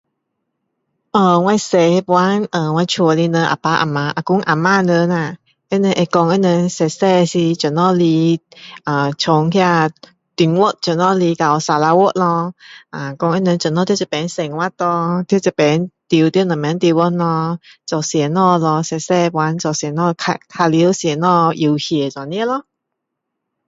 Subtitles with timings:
[1.11, 2.03] 啊我小时候
[2.73, 5.37] 我家的人啊爸啊妈啊公啊嫲人啊
[5.69, 8.41] 他们会说他们小小是从哪里来
[8.85, 12.55] 呃从中国怎样来到沙捞越咯
[12.91, 13.85] 说他们怎样
[14.27, 22.65] 生活咯在这里住在什么地方做什么咯小时侯在做什么咯玩什么游戏这样咯